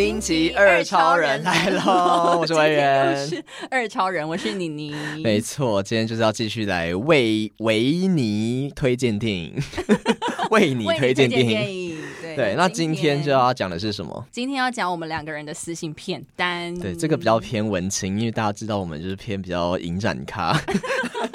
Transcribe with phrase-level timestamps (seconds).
[0.00, 0.06] 业啊。
[0.06, 2.36] 惊奇二超人来喽！
[2.40, 4.94] 我是维仁，是二超人，我是妮妮。
[5.22, 9.54] 没错，今天就是要继续来为维尼推荐电影，
[10.50, 11.96] 为你推荐电影。
[12.20, 14.26] 对，对，那今天就要讲的是什么？
[14.30, 16.74] 今天要讲我们两个人的私信片单。
[16.78, 20.54] 对，这个比较偏文青，因为大家知道我们就是偏比较影展咖。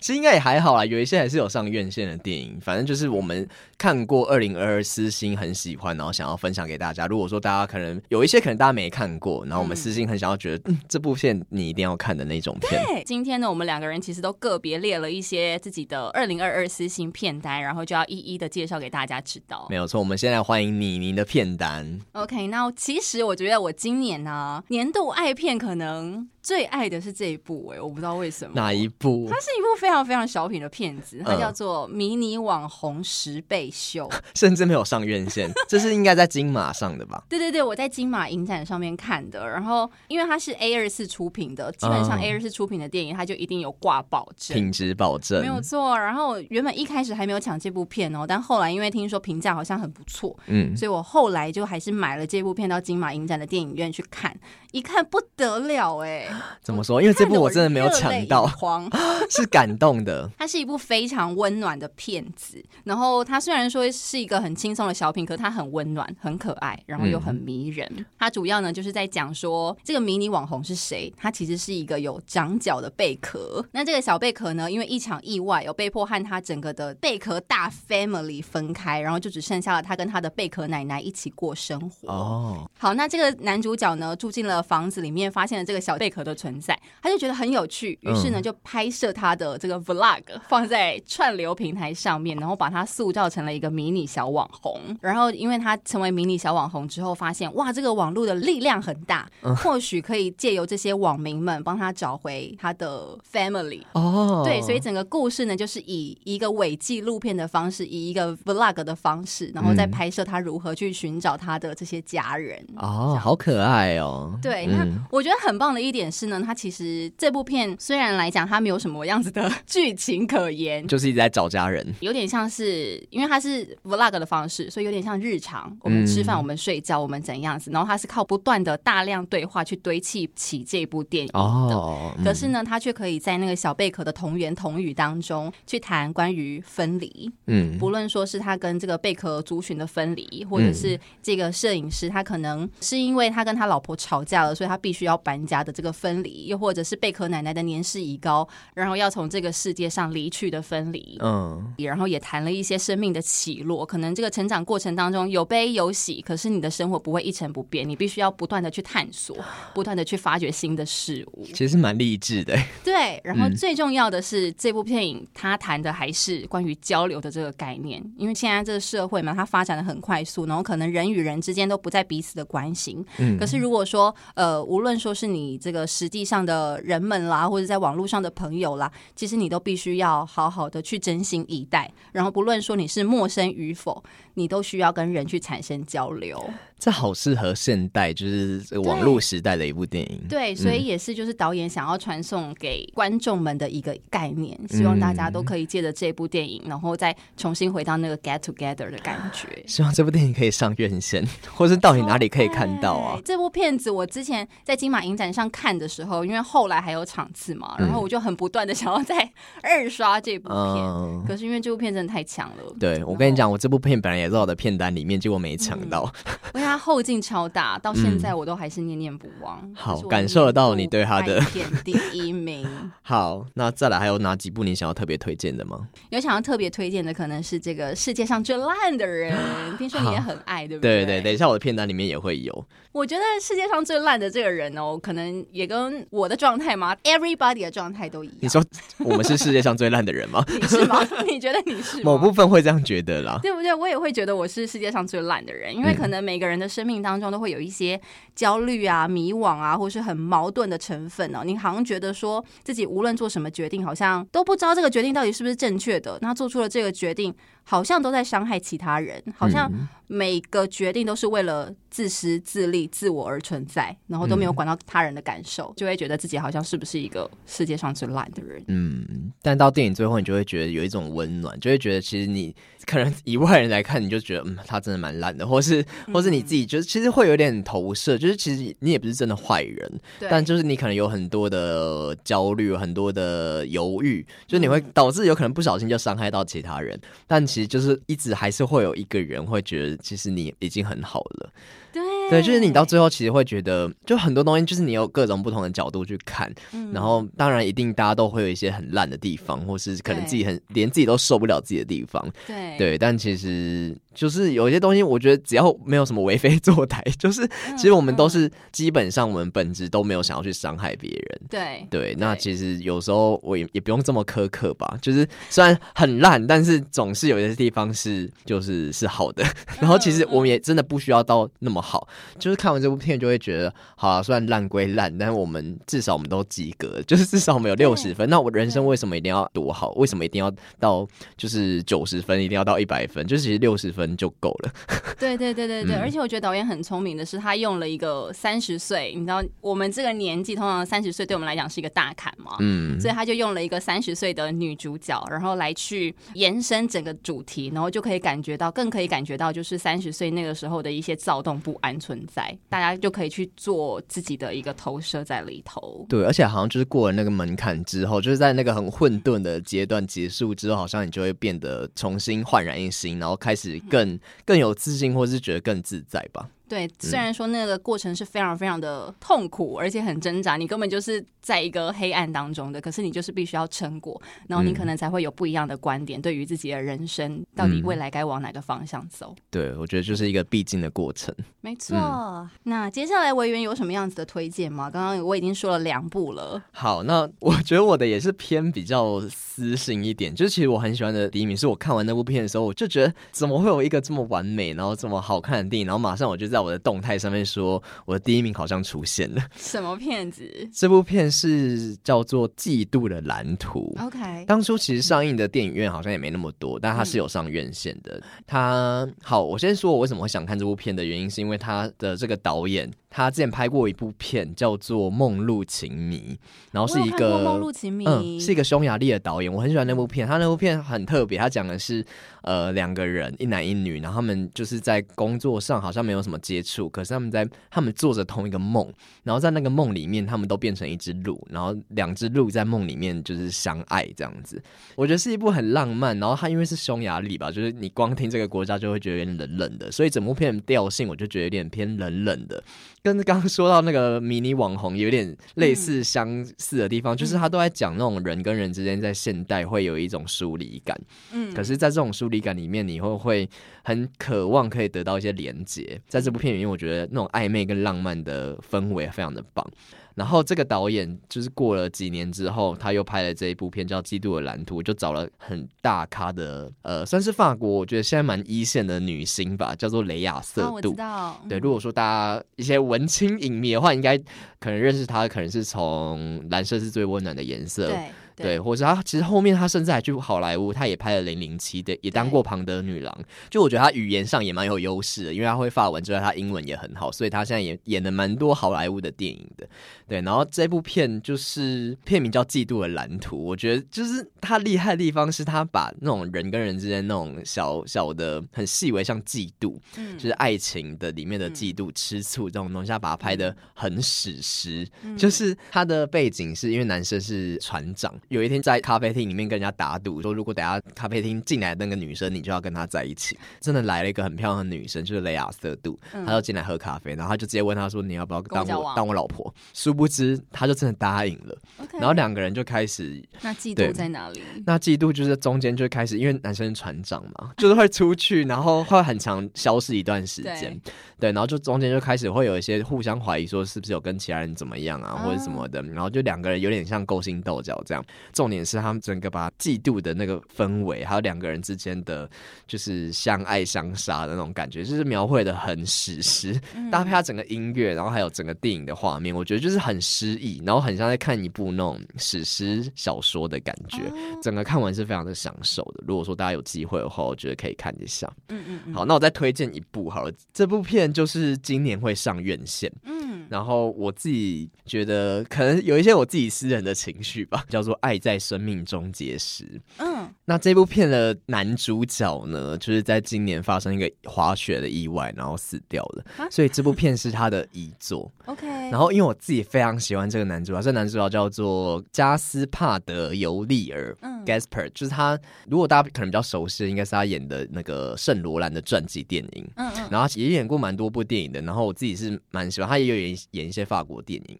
[0.00, 2.58] 其实应该也还好啦，有一些还是有上院线的电影。
[2.60, 3.46] 反正就是我们
[3.78, 7.06] 看过二零二二私心很喜欢，然后想要分享给大家。
[7.06, 12.82] 如果说大家可能有一些可能大家没看过，然后我们私心很想要觉得，嗯，嗯，这部片你一定要看的那种片。
[12.86, 19.66] 对，今天呢，我们两个人其实都个别列了一些自己的二零二二私心片单，然后就要一一的介绍给大家知道。
[19.68, 21.98] 没有错，我们现在欢迎妮妮的片单。
[22.12, 26.28] OK，那其实我觉得我今年呢、啊，年度爱片可能。
[26.42, 28.52] 最爱的是这一部哎、欸，我不知道为什么。
[28.54, 29.26] 哪一部？
[29.30, 37.22] 它是一部非常非常小品的片子，它叫做《迷你网红十倍秀》， 甚至没有上院线， 这是应该在金马上的吧？
[37.28, 39.46] 对对对，我在金马影展上面看的。
[39.48, 45.98] 然后因为它是 A 二四出品的，基本上 A 二四出品的电影，它就一定有挂保证，品质保证，没有错。
[45.98, 54.34] 然后原本一开始还没有抢这部片哦，但后来因为听说评价好像很不错，嗯，所以我后来就还是买了这部片到金马影展的电影院去看，
[54.72, 56.29] 一看不得了哎、欸，
[56.62, 57.00] 怎么说？
[57.00, 58.50] 因为这部我真的没有抢到，
[59.30, 60.30] 是感动的。
[60.38, 67.90] 它是一部非常温暖的片子，然后它虽然说是一个很轻松的小品，可它很温暖、很可爱，然后又很迷人。
[67.96, 71.12] 嗯、它主要呢就是在讲说这个迷你网红是谁。
[71.16, 73.64] 它其实是一个有长角的贝壳。
[73.72, 82.08] 那这个小贝壳呢，因为一场意外，有被迫和他整个的贝壳大 family 分开，然后就只剩下了他跟他的贝壳奶奶一起过生活。
[82.10, 86.78] 哦，好，那这个男主角呢住进了房子里面，发现了这个小贝壳的存在。
[87.02, 94.80] 他就觉得很有趣，于是呢就拍摄他的这个 vlog 放在串流平台上面，然后把他塑造成了一个迷你小网红。
[95.00, 99.28] 然后因为他成为迷你小网红之后，发现哇，这个网络的力量很大，
[99.62, 103.82] 或许可以借由这些网民们帮他找回他的 family。
[103.92, 112.64] 哦，对，所以整个故事呢就是以一个伪纪录片的方式，以一个 vlog 的方式，然后再拍摄他如何去寻找他的这些家人。
[112.76, 114.38] 哦，好可爱哦。
[114.42, 117.10] 对，那我觉得很棒的一点是呢，他其实。
[117.18, 125.76] 这部片虽然来讲，他没有什么样子的 剧情可言，就是一直在找家人，有点像是因为他是 vlog 的方式，所以有点像日常。
[125.80, 131.38] 我们吃饭，我们睡觉，我们怎样子，然后他是靠不断的大量对话去堆砌起这部电影的。
[131.38, 137.30] 哦，可是呢，他却可以在那个小贝壳的同源同语当中去谈关于分离。
[137.46, 146.80] 嗯，不论说是他跟这个贝壳族群的分离，或者是这个摄影师他可能是因为他跟他老婆吵架了，所以他必须要搬家的这个分离，又或者。
[146.82, 151.18] 是贝壳奶奶的年事已高，然后要从这个世界上离去的分离。
[151.22, 159.36] 嗯，然后也谈了一些生命的起落，可能这个成长过程当中有悲有喜，可是你的生活不会一成不变，你必须要不断的去探索，
[159.74, 161.46] 不断的去发掘新的事物。
[161.54, 162.56] 其实蛮励志的。
[162.82, 173.04] 对，然后最重要的是、嗯、这部电影它谈的还是关于交流的这个概念，因为现在这个社会嘛，它发展的很快速，然后可能人与人之间都不再彼此的关心。
[173.18, 176.60] 嗯，可是如果说呃，无论说是你这个实际上的。
[176.90, 181.90] 人们啦，或者在网络上的朋友啦，其实你都必须要好好的去真心以待。
[182.12, 184.02] 然后不论说你是陌生与否，
[184.34, 186.50] 你都需要跟人去产生交流。
[186.80, 190.18] 这好适合现代，就是网络时代的一部电影。
[190.28, 199.62] 对，对，所以也是就是导演想要传送给观众们的一个概念，嗯，希望大家都可以借着这部电影，然后再重新回到那个 get together 的感觉。
[199.66, 201.22] 希望这部电影可以上院线，
[201.54, 203.20] 或是到底哪里可以看到啊？
[203.22, 209.30] 这部片子我之前在金马影展上看的时候，因为后来还有场次嘛，然后我就很不断的想要再
[209.62, 212.74] 二刷这部片，嗯，可是因为这部片真的太强了。
[212.80, 216.10] 对，我跟你讲，我这部片本来也在我的片单里面，结果没抢到。
[216.54, 219.58] 嗯他后劲超大，到现在我都还是念念不忘。
[219.64, 221.40] 嗯、好，感受得到你对他的
[221.84, 222.64] 第一名。
[223.02, 225.88] 好，那再来还有哪几部你想要特别推荐的吗？
[226.10, 229.36] 有想要特别推荐的，可能是这个世界上最烂的人，
[229.78, 231.04] 听说你也很爱，对不对？
[231.04, 232.66] 对对，等一下我的片单里面也会有。
[232.92, 238.36] 我觉得世界上最烂的这个人哦，可能也跟我的状态嘛，everybody 的状态都一样。
[238.40, 238.62] 你说
[238.98, 240.44] 我们是世界上最烂的人吗？
[240.60, 241.00] 你是吗？
[241.26, 242.00] 你觉得你是？
[242.04, 243.74] 某部分会这样觉得啦，对不对？
[243.74, 246.59] 我也会觉得我是世界上最烂的人，因为可能每个人。
[246.60, 247.98] 的生命当中都会有一些
[248.36, 251.42] 焦虑啊、迷惘啊，或是很矛盾的成分呢。
[251.44, 256.18] 你好像觉得说自己无论做什么决定，好像都不知道这个决定到底是不是正确的。
[256.20, 259.70] 那做出了这个决定，好像都在伤害其他人，好像
[260.06, 268.62] 每个决定都是为了自私自利、自我而存在，然后都没有管到他人的感受，就会觉得自己好像是不是一个世界上最烂的人。
[268.66, 272.54] 嗯，但到电影最后，你就会觉得有一种温暖，就会觉得其实你
[272.86, 291.50] 可能以外人来看，你就觉得嗯，他真的蛮烂的，或是或是你自己就是其实会有点投射，就是其实你也不是真的坏人，但就是你可能有很多的焦虑，很多的犹豫，就是你会导致有可能不小心就伤害到其他人，但其实就是一直还是会有一个人会觉得，其实你已经很好了。
[291.92, 302.24] 对对，就是你到最后其实会觉得，就很多东西就是你有各种不同的角度去看，嗯、然后当然一定大家都会有一些很烂的地方，或是可能自己很连自己都受不了自己的地方。
[302.46, 307.44] 对对，但其实就是有一些东西，我觉得只要没有什么为非作歹， 就是
[307.76, 311.40] 其实我们都是基本上我们本质都没有想要去伤害别人。
[311.50, 319.44] 对对，那其实有时候我也也不用这么苛刻吧，就是虽然很烂，但是总是有些地方是就是是好的。
[319.80, 321.80] 然后其实我们也真的不需要到那么。
[321.80, 322.06] 好，
[322.38, 328.28] 就是看完这部片就会觉得，好啊，虽然烂归烂，但是我们至少我们都及格，就是至少我们有六十分。
[328.28, 329.90] 那我人生为什么一定要多好？
[329.92, 332.40] 为什么一定要到就是九十分？
[332.40, 333.26] 一定要到一百分？
[333.26, 334.72] 就是其实六十分就够了。
[335.18, 356.06] 对对对对对，嗯、而且我觉得导演很聪明的是，他用了一个三十岁，你知道我们这个年纪，通常三十岁对我们来讲是一个大坎嘛，嗯，所以他就用了一个三十岁的女主角，然后来去延伸整个主题，然后就可以感觉到，更可以感觉到，就是三十岁那个时候的一些躁动不安存在，大家就可以去做自己的一个投射在里头。
[356.08, 366.48] 对，而且好像就是过了那个门槛之后，就是在那个很混沌的阶段结束之后，好像你就会变得重新焕然一新，然后开始更更有自信，或是觉得更自在吧。
[366.70, 379.34] 对，虽然说那个过程是非常非常的痛苦，而且很挣扎，你根本就是在一个黑暗当中的，可是你就是必须要撑过，然后你可能才会有不一样的观点，对于自己的人生到底未来该往哪个方向走。
[379.36, 381.34] 嗯、对，我觉得就是一个必经的过程。
[381.60, 381.96] 没错。
[381.98, 384.88] 嗯、那接下来维园有什么样子的推荐吗？
[384.88, 386.62] 刚刚我已经说了两部了。
[386.70, 396.59] 好，那我觉得我的也是偏比较私信一点，就是其实我很喜欢的第一名，是我看完那部片的时候，我就觉得怎么会有一个这么完美，然后这么好看的电影，然后马上我就在。
[396.60, 399.42] 我的动态上面说，我的第一名好像出现了。
[399.56, 400.48] 什么片子？
[400.72, 403.94] 这部片是叫做《嫉妒的蓝图》。
[404.06, 408.22] OK，当初其实上映的电影院好像也没那么多，但它是有上院线的。
[408.46, 412.90] 它好，我先说我为什么会想看这部片的原因，是因为它的这个导演。
[413.10, 416.38] 他之前拍过一部片叫做《梦露情迷》，
[416.70, 420.26] 然后是一个梦露情迷，嗯，是一个匈牙利的导演，我很喜欢那部片。
[420.26, 422.04] 他那部片很特别，他讲的是
[422.42, 428.88] 呃两个人，一男一女，然后他们就是在工作上好像没有什么接触，可是他们在他们做着同一个梦，
[429.24, 434.62] 然后在那个梦里面，他们都变成一只鹿，然后两只鹿在梦里面就是相爱这样子。
[434.94, 442.62] 我觉得是一部很浪漫，然后他因为是匈牙利吧，就是你光听这个国家就会觉得有点冷冷的，所以整部片的调性我就觉得有点偏冷冷的。
[443.02, 451.00] 跟刚刚说到那个迷你网红有点类似相似的地方，嗯、就是他都在讲那种人跟人之间在现代会有一种疏离感，
[451.32, 453.48] 嗯，可是，在这种疏离感里面，你会会
[453.82, 456.00] 很渴望可以得到一些连接。
[456.08, 459.66] 在这部片里面，我觉得那种暧昧跟浪漫的氛围非常的棒。
[460.14, 470.68] 然后这个导演就是过了几年之后，他又拍了这一部片叫《基督的蓝图》，就找了很大咖的，呃，算是法国我觉得现在蛮一线的女星吧，叫做雷亚瑟杜。
[470.68, 471.40] 哦，我知道。
[471.48, 474.18] 对，如果说大家一些文青影迷的话，应该
[474.58, 477.86] 可能认识她，可能是从《蓝色是最温暖的颜色》。
[477.88, 478.10] 对。
[478.36, 483.24] 对，或者他其实后面他甚至还去好莱坞，他也拍了《零零七》的，也当过庞德女郎。
[483.50, 489.68] 就我觉得他语言上也蛮有优势的，因为他会法文之外，他英文也很好，所以他现在也演了蛮多好莱坞的电影的。
[490.08, 504.88] 对，然后这部片就是片名叫《嫉妒的蓝图》，我觉得就是他厉害的地方是他把那种人跟人之间那种小小的很细微，像嫉妒，嗯，就是爱情的里面的嫉妒、吃醋这种东西，他把它拍的很史诗。
[505.16, 508.14] 就是他的背景是因为男生是船长。
[508.28, 513.38] 有一天在咖啡厅里面跟人家打赌，说如果等下咖啡厅进来的那个女生，你就要跟她在一起。
[513.60, 521.56] 真的来了一个很漂亮的女生，就是雷亚瑟杜，她就进来喝咖啡，然后她就直接问她说：“你要不要当我，我当我老婆？”殊不知，她就真的答应了。
[521.94, 523.22] 然后两个人就开始。
[523.42, 524.42] 那嫉妒在哪里？
[524.64, 530.78] 那嫉妒就是中间就开始，因为男生是船长嘛， 就是会出去，然后会很长消失一段时间。
[530.84, 535.82] 对，对，然后就中间就开始会有一些互相怀疑，说是不是有跟其他人怎么样啊，或者什么的。
[535.82, 538.04] 然后就两个人有点像勾心斗角这样。
[538.32, 542.28] 重点是他们整个把嫉妒的那个氛围，还有两个人之间的
[542.66, 553.98] 就是相爱相杀的那种感觉，就是描绘的很史诗，搭配他整个音乐，然后还有整个电影的画面，我觉得就是很诗意，然后很像在看一部那种史诗小说的感觉。
[554.42, 556.04] 整个看完是非常的享受的。
[556.06, 558.30] 如果说大家有机会的话，我觉得可以看一下。
[558.48, 558.94] 嗯嗯。
[558.94, 562.90] 好，那我再推荐一部好了，这部片就是今年会上院线。
[563.04, 563.19] 嗯。
[563.50, 569.64] 然后我自己觉得可能有一些我自己私人的情绪吧，叫做《爱在生命中结识》。
[569.98, 570.32] 嗯。
[570.44, 576.24] 那这部片的男主角呢，就是在今年发生一个滑雪的意外，然后死掉了。
[576.48, 578.30] 所以这部片是他的遗作。
[578.46, 578.66] OK。
[578.90, 584.16] 然后因为我自己非常喜欢这个男主角，这男主角叫做加斯帕德·尤利尔。
[584.22, 584.44] 嗯。
[584.44, 589.70] Gasper 就是他，如果大家可能比较熟悉，应该是他演的那个圣罗兰的传记电影。
[589.76, 590.08] 嗯嗯。
[590.10, 594.58] 然后也演过蛮多部电影的，然后我自己是蛮喜欢，他也有演演一些法国电影。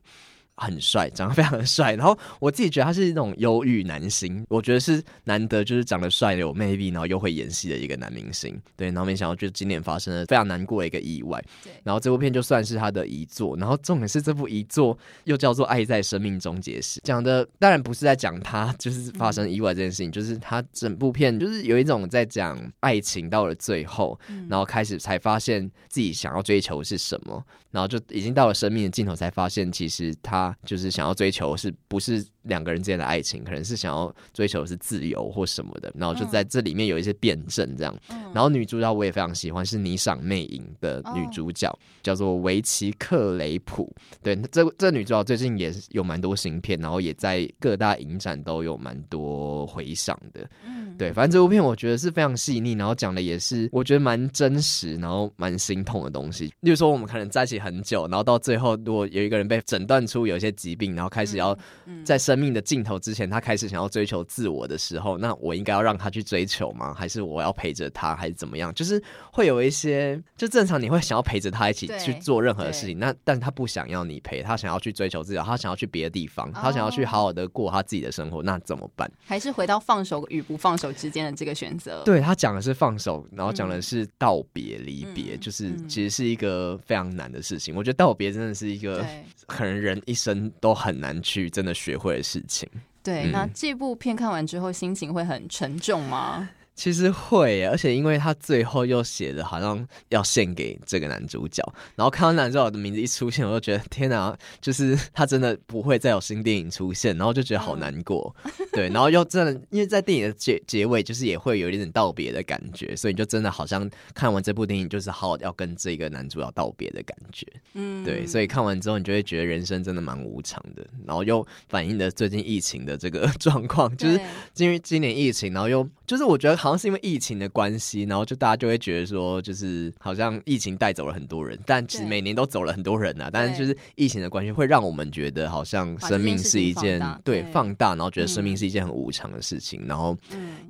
[0.60, 1.94] 很帅，长得非常的帅。
[1.94, 8.60] 然后我自己觉得他是那种忧郁男星，我觉得是难得就是长得帅的有魅力，然后又会演戏的一个男明星。
[8.76, 11.42] 对，然后没想到就今年发生了非常难过的一个意外。
[11.64, 13.56] 对，然后这部片就算是他的遗作。
[13.56, 30.49] 然后重点是这部遗作又叫做《爱在生命终结时》，讲的当然不是在讲他就是发生意外这件事情，嗯、就是他整部片就是有一种在讲爱情到了最后，嗯、然后开始才发现自己想要追求是什么，然后就已经到了生命的尽头，才发现其实他。
[30.64, 33.42] 就是想要追求，是不是两个人之间的爱情？
[33.42, 35.90] 可能是想要追求的是自由或什么的。
[35.96, 37.96] 然后就在这里面有一些辩证，这样。
[38.34, 43.90] 然后女主角我也非常喜欢，是霓裳魅影的女主角，叫做维奇克雷普。
[44.22, 50.46] 对，这这女主角最近也有蛮多新片，然后也在各大影展都有蛮多回响的。
[50.66, 56.52] 嗯对，反正这部片我觉得是非常细腻，然后讲的也是我觉得蛮真实，然后蛮心痛的东西。
[56.60, 61.56] 例如说，我们可能在一起很久，然后到最后，如果有一个人被诊断出有一些疾病，然后开始要
[62.04, 66.94] 在生命的尽头之前，他开始想要追求自我的时候，那我应该要让他去追求吗？
[66.94, 68.72] 还是我要陪着他，还是怎么样？
[68.74, 79.10] 就是会有一些，就正常你会想要陪着他一起去做任何的事情，那但他不想要你陪，他想要去追求自己，他想要去别的地方，他想要去好好的过他自己的生活，那怎么办？
[79.24, 87.74] 还是回到放手与不放手之间的这个选择，对，他讲的是放手，然后讲的是道别离别，嗯、就是其实是一个非常难的事情。
[87.74, 89.04] 嗯、我觉得道别真的是一个
[89.46, 92.68] 可能人一生都很难去真的学会的事情。
[93.02, 96.50] 对，嗯、那这部片看完之后心情会很沉重吗？
[96.80, 101.62] 其实会，而且因为他最后又写的好像要献给这个男主角，
[101.94, 108.34] 然后看到男主角的名字一出现，我就觉得天哪，就是他真的不会再有新电影出现，然后就觉得好难过。
[108.44, 117.46] 嗯、对，然后又真的因为在电影的结结尾，就是也会有一点点道别的感觉，所以就真的好像看完这部电影，就是好好要跟这个男主角道别的感觉。
[117.74, 124.18] 嗯，对，所以看完之后，你就会觉得人生真的蛮无常的，然后又反映了最近疫情的这个 状况，就是
[124.56, 126.69] 因为今年疫情，然后又就是我觉得好。
[126.70, 133.28] 好像是因为疫情的关系，然后就大家就会觉得说，就是好像疫情带走了很多人，但其实每年都走了很多人啊。
[133.32, 140.16] 但是就是疫情的关系，会让我们觉得好像生命是一件对放大，然后觉得生命是一件很无常的事情，嗯、然后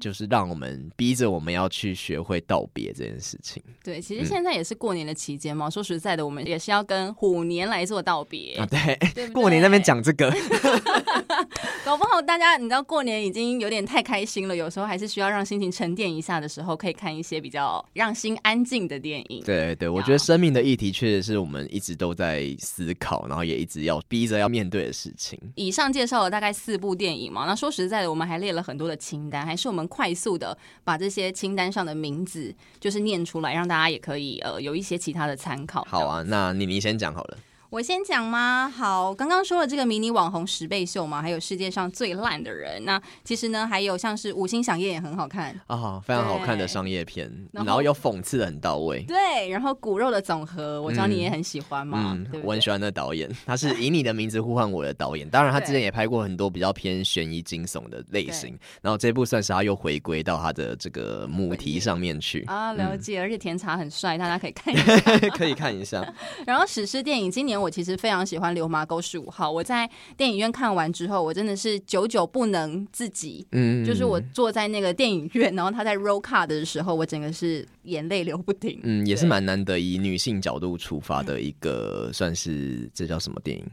[0.01, 3.63] 就是让我们逼着我们要去学会道别这件事情。
[3.85, 5.69] 对，其实现在也是过年的期间嘛。
[5.69, 8.65] 嗯、说实在的，我们也是要跟虎年来做道别啊。
[8.65, 10.33] 对，对对过年那边讲这个，
[11.85, 15.90] 搞不好大家你知道过年已经有点太开心了，有时候还是需要让心情沉。
[15.91, 19.43] 沉淀一下的时候，可以看一些比较让心安静的电影。
[19.45, 25.37] 对对，我觉得生命的议题确实是我们一直都在思考，然后也一直要逼着要面对的事情。
[25.57, 35.85] 以上介绍了大概四部电影嘛，那说实在的，我们还列了很多的清单，还是我们快速的把这些清单上的名字就是念出来，让大家也可以呃有一些其他的参考。
[35.91, 37.37] 好啊，那妮妮先讲好了。
[37.71, 38.69] 我先讲吗？
[38.69, 42.85] 好，刚刚说了这个迷你网红十倍秀嘛，还有世界上最烂的人。
[42.85, 49.05] 那其实呢，还有像是五星响夜也很好看啊，哦，非常好看的商业片，然后，又讽刺的很到位。
[49.05, 52.13] 对，然后骨肉的总和，我知道你也很喜欢嘛。
[52.13, 55.29] 嗯，对对，我很喜欢的导演，他是以你的名字呼唤我的导演。
[55.31, 62.73] 当然，他之前也拍过很多比较偏悬疑惊悚的类型，然后这部算是他又回归到他的这个母题上面去啊。
[62.73, 65.01] 了解，嗯，而且甜茶很帅，大家可以看一下，
[65.39, 66.05] 可以看一下。
[66.45, 67.60] 然后史诗电影，今年。
[67.61, 69.49] 我其实非常喜欢《流麻沟十五号》。
[69.53, 73.47] 我在电影院看完之后，我真的是久久不能自己。
[73.53, 78.79] 嗯，就是我坐在那个电影院，然后他在 roll card 的时候，我整个是眼泪流不停。
[78.83, 83.65] 嗯，也是蛮难得以女性角度出发的一个，算是这叫什么电影？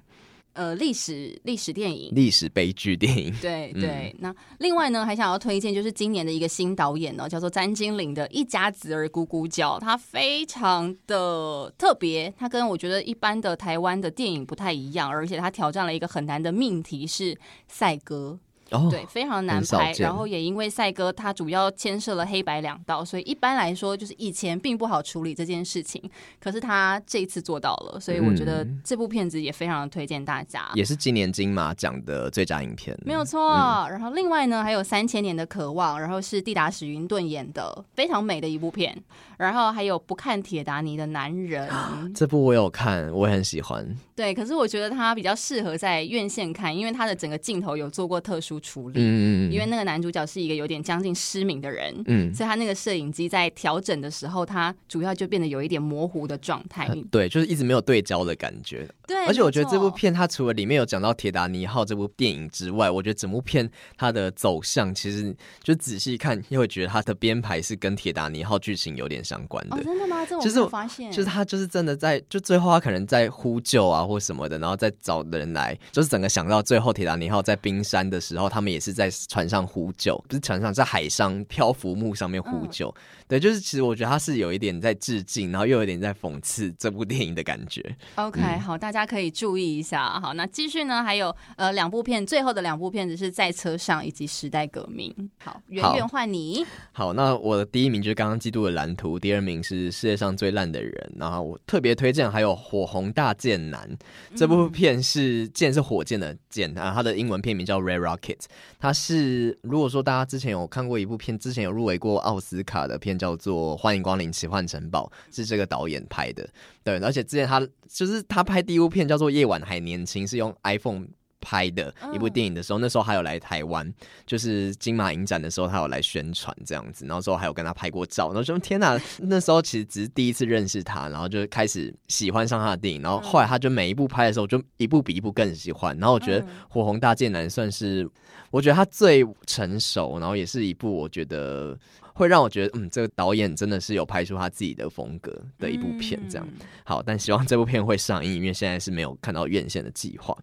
[0.57, 4.11] 呃，历史历史电影，历史悲剧电影，对对。
[4.15, 17.37] 嗯、那另外呢，还想要推荐就是今年的一个新导演呢，叫做詹金玲的《一家子儿咕咕叫》，他非常的特别，他跟我觉得一般的台湾的电影不太一样，而且他挑战了一个很难的命题是
[17.67, 18.39] 赛鸽。
[18.71, 19.91] 哦，对，非常难拍。
[19.99, 26.01] 然后也因为赛哥他主要牵涉了黑白两道，所以一般来说就是以前并不好处理这件事情。
[26.39, 30.69] 可是他这一次做到了，所以我觉得这部片子也非常的推荐大家。
[30.73, 33.39] 也是今年金马奖的最佳影片，没有错。
[33.53, 38.97] 嗯、然后另外呢，还有三千年的渴望，然后是蒂达史云顿演的，非常美的一部片。
[39.37, 41.69] 然后还有不看铁达尼的男人，
[42.15, 43.87] 这部我有看，我也很喜欢。
[44.15, 48.99] 对，可是我觉得他比较适合在院线看，因为他的整个镜头有做过特殊处理。
[49.01, 56.89] 嗯，因为那个男主角是一个有点将近失明的人，嗯，所以他那个摄影机在调整的时候，他主要就变得有一点模糊的状态。
[56.93, 58.87] 嗯、对，就是一直没有对焦的感觉。
[59.05, 69.77] 对，而且我觉得这部片它除了里面有讲到铁达尼号这部电影之外，我觉得整部片它的走向其实就仔细看，又会觉得它的编排是跟铁达尼号剧情有点相关的。
[69.77, 70.25] 哦，真的吗？
[70.25, 71.11] 这我发现。
[71.11, 82.89] 就是他就是真的在就最后他可能在呼救啊或什么的，然后再找人来，就是整个想到最后铁达尼号在冰山的时候，他们也是在船上呼救，不是船上，在海上漂浮木上面呼救。
[82.89, 87.83] 嗯对，就是其实我觉得他是有一点在致敬，然后又有一点在讽刺这部电影的感觉。
[88.15, 90.17] OK，、嗯、好，大家可以注意一下。
[90.19, 95.13] 好，那继续呢，还有呃两部片，最后的两部片子是在车上以及时代革命。
[95.43, 97.07] 好，圆圆换你好。
[97.07, 101.13] 好，那我的第一名就是刚刚《季度的蓝图》，第二名是世界上最烂的人。
[101.17, 103.89] 然后我特别推荐还有《火红大剑男》
[104.37, 108.37] 这部片是剑是火箭的剑啊，它的英文片名叫《Red Rocket》。
[108.79, 113.16] 它是如果说大家之前有看过一部片，之前有入围过奥斯卡的片。
[113.17, 116.47] 叫做《欢迎光临奇幻城堡》，是这个导演拍的。
[116.83, 121.07] 对，而且之前他就是他拍第一部片叫做《夜晚还年轻》，是用 iPhone
[121.39, 123.93] 拍的一部电影的时候，那时候还有来台湾，
[124.25, 127.05] 就是金马影展的时候，他有来宣传这样子。
[127.05, 133.01] 然后之后还有跟他拍过照，然后说天哪，那时候其实只是第一次认识他，然后就开始喜欢上他的电影。
[133.01, 135.97] 然后后来他就每一部拍的时候，就一部比一部更喜欢。
[135.99, 138.09] 然后我觉得《火红大剑男》算是
[138.49, 141.77] 我觉得他最成熟，然后也是一部我觉得。
[142.17, 146.47] 会让我觉得，嗯，这个导演真的是有拍出他自己的风格的一部片，这样
[146.83, 147.01] 好。
[147.01, 150.35] 但希望这部片会上映，因为现在是没有看到院线的计划。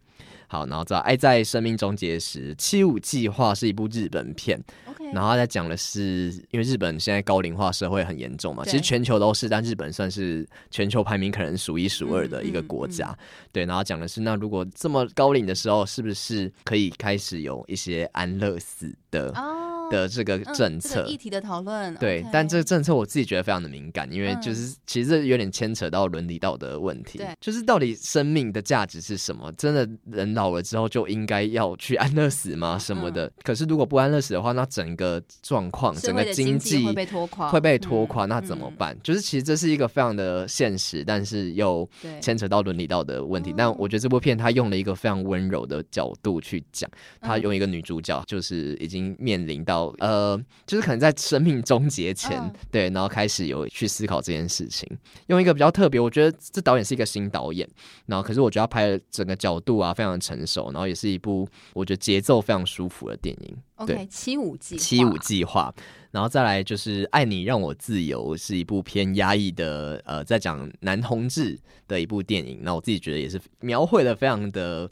[0.46, 5.12] 好，然后在《爱在生命终结时》，《七五计划》是一部日本片，Okay.
[5.12, 13.08] 然后他在讲的是，因为日本现在高龄化社会很严重嘛，其实全球都是，但日本算是全球排名可能数一数二的一个国家。
[13.08, 19.30] 嗯嗯嗯、对，然后讲的是，那如果这么高龄的时候，是不是可以开始有一些安乐死的？
[19.30, 29.50] 哦的这个政策、嗯这个、议题的讨论，对，okay、但这个政策我自己觉得非常的敏感，因为就是、嗯、其实这有点牵扯到伦理道德问题，对，就是到底生命的价值是什么？
[29.52, 32.78] 真的人老了之后就应该要去安乐死吗？
[32.78, 33.26] 什么的？
[33.26, 38.94] 嗯、可是如果不安乐死的话，那整个状况、整个经济会被拖垮，会被拖垮，那怎么办？
[38.94, 41.88] 嗯、就是其实这是一个非常的现实，但是又
[42.20, 43.52] 牵扯到伦理道德问题。
[43.56, 49.83] 但我觉得这部片它用了一个非常温柔的角度去讲，它用一个女主角就是已经面临到。
[49.98, 52.50] 呃，就是可能在生命终结前，oh.
[52.70, 54.88] 对，然后开始有去思考这件事情，
[55.26, 57.68] 用一个比较特别，我觉得这导演是一个新导演，
[58.06, 63.56] 然后可是我觉得他拍的整个角度啊非常成熟，然后也是一部我觉得节奏非常舒服的电影。
[63.86, 65.74] 对，okay, 七五计七五计划，
[66.10, 71.58] 然后再来就是《爱你让我自由》，是一部偏压抑的，呃，在讲男同志
[71.88, 72.60] 的一部电影。
[72.62, 74.90] 那我自己觉得也是描绘的非常的。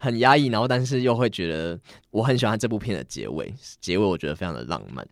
[0.00, 5.06] 很压抑，然后但是又会觉得我很喜欢这部片的结尾，结尾我觉得非常的浪漫。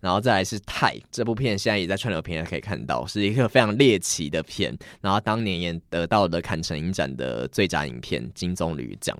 [0.00, 4.74] 然后再来是《泰》这部片，现在也在串流平台可以看到，是一个非常猎奇的片。
[5.02, 9.14] 然后当年也得到了坎城影展的最佳影片金棕榈奖。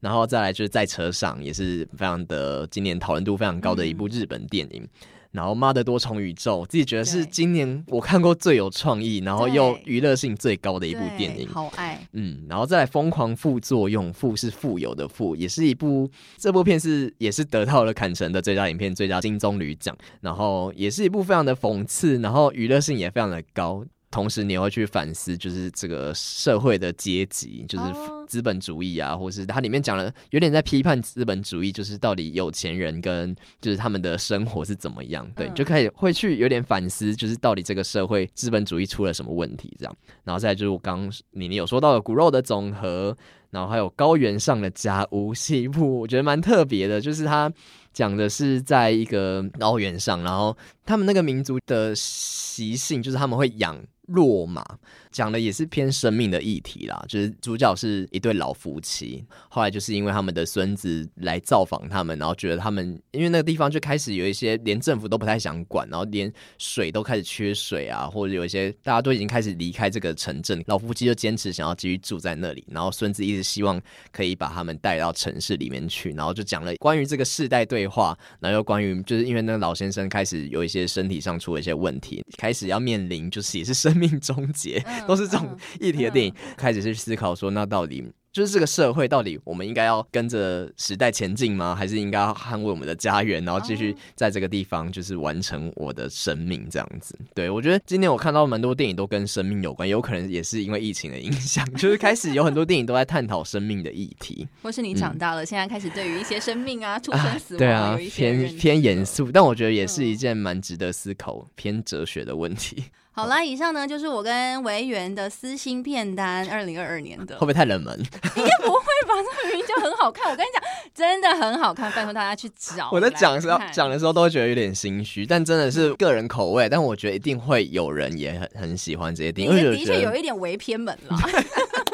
[0.00, 4.82] 然后再来就是在车上，也是非常的今年讨论度非常高的一部日本电影。
[4.82, 4.88] 嗯
[5.30, 11.46] 然后《妈的多重宇宙》，自己觉得是今年我看过最有创意，然后又娱乐性最高的一部电影。
[11.46, 23.84] 好爱，嗯，然后再来《疯狂副作用》，富是富有的富，也是一部这部片是也是得到了坎城的最佳影片、最佳金棕榈奖，然后也是一部非常的讽刺，然后娱乐性也非常的高。
[24.10, 27.84] 同时，你也会去反思，就是这个社会的阶级，就是
[28.26, 35.30] 资本主义啊，或是它里面讲了有点在批判资本主义，就是到底有钱人跟就是他们的生活是怎么样？
[35.36, 39.76] 对，就可以会去有点反思，就是到底这个社会资本主义出了什么问题？
[39.78, 39.94] 这样，
[40.24, 43.14] 然后再就是我刚你你有说到的骨肉的总和，
[43.50, 47.52] 然后还有高原上的家屋，是一部我觉得蛮特别的，就是它
[47.92, 53.78] 讲的是在一个高原上，然后他们那个民族的习性就是他们会养。
[54.08, 54.62] 落马》，
[55.10, 57.02] 讲的也是偏生命的议题啦。
[57.08, 88.04] 就是主角是一对老夫妻，后来就是因为他们的孙子来造访他们，然后觉得他们因为那个地方就开始有一些连政府都不太想管，然后连水都开始缺水啊，或者有一些大家都已经开始离开这个城镇，老夫妻就坚持想要继续住在那里，然后孙子一直希望可以把他们带到城市里面去，然后就讲了关于这个世代对话，然后又关于就是因为那个老先生开始有一些身体上出了一些问题，开始要面临就是也是生命终结， 都是这种议题的电影，开始去思考说那到底。
[88.30, 91.74] 就是这个社会到底我们应该要跟着时代前进吗？
[91.74, 97.18] 还是应该要捍卫我们的家园，然后继续在这个地方就是完成我的生命这样子？
[97.34, 104.46] 对，我觉得今天我看到蛮多电影都跟生命有关，有可能也是因为疫情的影响， 就是开始有很多电影都在探讨生命的议题。
[104.62, 112.84] 或是你长大了，嗯、现在 开始对于一些生命啊、出生死亡、啊、对啊，偏偏严肃，但我觉得也是一件蛮值得思考、偏哲学的问题。
[113.18, 117.92] 好啦，以上呢就是我跟维园的私心片单，二零二二年的，会不会太冷门？
[117.98, 118.78] 应该不会
[119.08, 119.14] 吧？
[119.42, 120.62] 这明明就很好看，我跟你讲，
[120.94, 122.88] 真的很好看，拜托大家去找。
[122.92, 126.68] 我在讲的时候，讲的时候都会觉得有点心虚，但真的是个人口味。
[126.68, 131.18] 但我觉得一定会有人也很很喜欢这些电影，因为的确有一点微偏门了。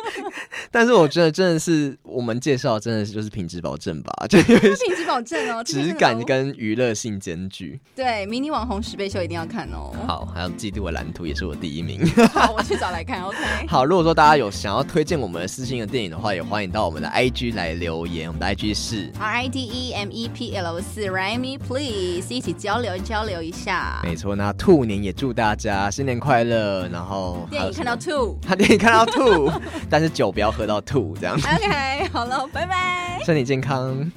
[0.70, 7.80] 但是我觉得真的是我们介绍，真的是就是品质保证吧， 就是品质保证哦，质感跟娱乐性兼具。
[7.96, 9.92] 对，迷你网红十倍秀一定要看哦。
[10.06, 12.06] 好，还有季度的蓝图也是我第一名。
[12.32, 13.22] 好，我去找来看。
[13.26, 13.36] OK。
[13.66, 18.28] 好，如果说大家有想要推荐我们的私信的电影的话，也欢迎到我们的 IG 来留言。
[18.28, 24.00] 我们的 IG 是 R I D E M E P L 四 Write me please，一起交流交流一下。
[24.04, 26.88] 没错，那兔年也祝大家新年快乐。
[26.88, 29.50] 然后电影看到吐， 他电影看到吐，
[29.90, 31.34] 但是酒不要喝到吐，这样。
[31.34, 34.10] OK，好了，拜拜，身体健康。